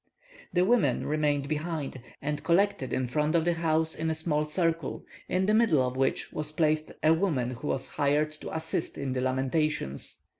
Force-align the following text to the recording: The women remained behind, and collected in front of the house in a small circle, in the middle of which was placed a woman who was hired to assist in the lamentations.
The 0.51 0.65
women 0.65 1.05
remained 1.05 1.47
behind, 1.47 2.01
and 2.23 2.43
collected 2.43 2.91
in 2.91 3.05
front 3.05 3.35
of 3.35 3.45
the 3.45 3.53
house 3.53 3.93
in 3.93 4.09
a 4.09 4.15
small 4.15 4.43
circle, 4.45 5.05
in 5.29 5.45
the 5.45 5.53
middle 5.53 5.79
of 5.83 5.95
which 5.95 6.33
was 6.33 6.51
placed 6.51 6.91
a 7.03 7.13
woman 7.13 7.51
who 7.51 7.67
was 7.67 7.87
hired 7.89 8.31
to 8.41 8.51
assist 8.55 8.97
in 8.97 9.13
the 9.13 9.21
lamentations. 9.21 10.23